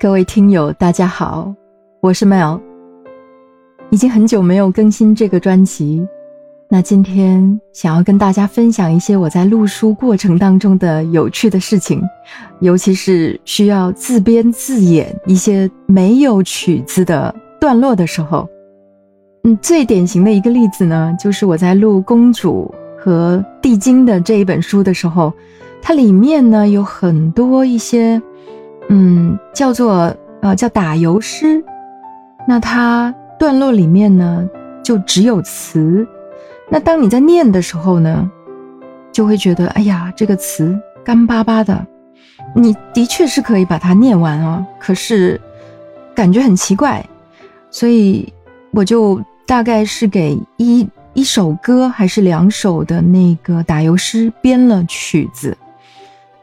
[0.00, 1.54] 各位听友，大家好，
[2.00, 2.58] 我是 Mel。
[3.90, 6.02] 已经很久没有更新这个专辑，
[6.70, 12.02] 那今天想要跟大家分享一些我在录书过程当中的有趣的事情，
[12.60, 18.48] 尤其是需要自编自演一些没有曲子的段落的时候。
[19.44, 25.30] 嗯，最典型的一个例子呢，就是我在录《公主和地精》的这一本书的时候，
[25.82, 28.18] 它里面呢有很多一些。
[28.92, 30.12] 嗯，叫做
[30.42, 31.64] 呃叫打油诗，
[32.46, 34.48] 那它段落里面呢
[34.82, 36.04] 就只有词，
[36.68, 38.28] 那当你在念的时候呢，
[39.12, 41.86] 就会觉得哎呀这个词干巴巴的，
[42.52, 45.40] 你的确是可以把它念完啊，可是
[46.12, 47.04] 感觉很奇怪，
[47.70, 48.30] 所以
[48.72, 55.56] 我就大概是给一一首歌还是两首的那个打油诗编了曲子，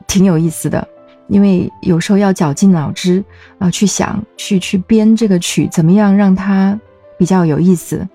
[0.07, 0.87] 挺有意思的。
[1.27, 3.23] 因为有时候要绞尽脑汁
[3.59, 6.79] 啊，去想去去编这个曲，怎么样让它
[7.17, 8.07] 比较有意思。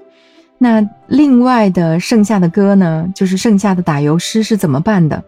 [0.59, 5.23] 那另外的剩下的歌呢，就是剩下的打油诗是怎么办的？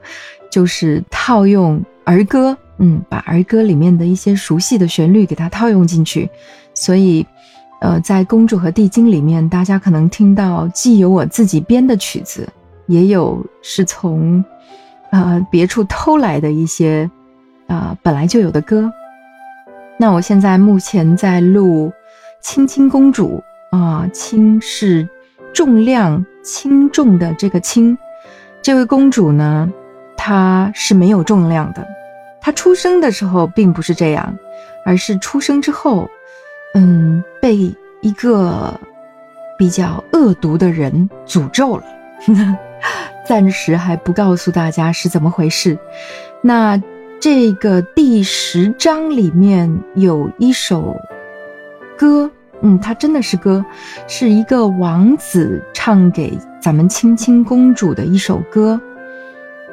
[0.50, 6.30] 就是套用儿歌，嗯，把儿歌里面的一些熟悉的旋律给它套用进去。
[6.73, 7.27] 所以，
[7.80, 12.48] 呃，在《公主和地精》里面，大家可能听到既有我自己编的曲子，
[12.86, 14.42] 也有是从
[15.11, 17.11] 呃别处偷来的一些。
[17.67, 18.93] 啊，本来就有的歌。
[19.97, 21.89] 那我现在目前在录
[22.41, 23.43] 《青青公主》
[23.77, 25.09] 啊，轻是
[25.53, 27.97] 重量轻重的这个轻。
[28.61, 29.70] 这位公主呢，
[30.17, 31.87] 她是没有重量的。
[32.41, 34.37] 她出生的时候并不是这样，
[34.85, 36.11] 而是出生之后，
[36.75, 37.57] 嗯，被
[38.01, 38.79] 一个
[39.57, 41.85] 比较恶毒的人诅咒了。
[43.25, 45.79] 暂时还不告诉大家是怎么回事。
[46.42, 46.83] 那。
[47.25, 50.94] 这个第十章里面有一首
[51.97, 52.30] 歌，
[52.61, 53.64] 嗯，它真的是歌，
[54.06, 58.79] 是一个王子唱给咱们青青公主的一首歌。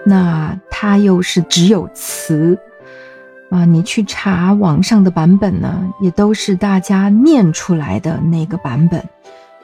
[0.05, 2.57] 那它又是只有词
[3.49, 9.03] 啊，你去查网上的版本呢，也都是大家念出来的那个版本。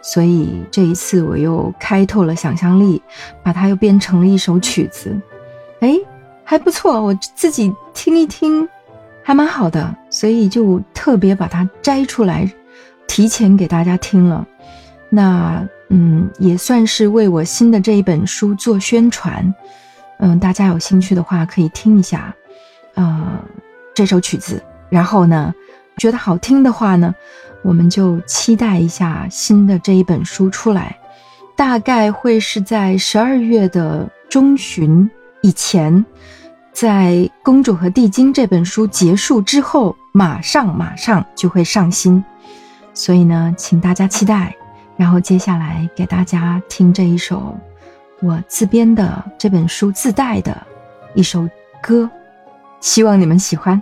[0.02, 3.02] 所以这一次我又开拓了想象力，
[3.42, 5.18] 把它又变成了一首曲子。
[5.80, 5.98] 哎。
[6.50, 8.66] 还不错，我自己听一听，
[9.22, 12.50] 还蛮好的，所以就特别把它摘出来，
[13.06, 14.48] 提前给大家听了。
[15.10, 19.54] 那嗯，也算是为我新的这一本书做宣传。
[20.20, 22.34] 嗯，大家有兴趣的话可以听一下，
[22.94, 23.28] 呃，
[23.94, 24.64] 这首曲子。
[24.90, 25.54] 然后呢，
[25.98, 27.14] 觉得好听的话呢，
[27.62, 30.98] 我们就期待一下新的这一本书出来，
[31.58, 35.10] 大概会是在十二月的中旬
[35.48, 36.06] 以前。
[36.74, 42.24] 在《公主和地精》这本书结束之后，马上马上就会上新，
[42.94, 44.56] 所以呢，请大家期待。
[44.96, 47.58] 然后接下来给大家听这一首
[48.22, 50.56] 我自编的这本书自带的
[51.16, 51.50] 一首
[51.82, 52.08] 歌，
[52.80, 53.82] 希望你们喜欢。